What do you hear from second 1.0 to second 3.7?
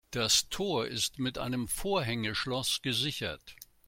mit einem Vorhängeschloss gesichert.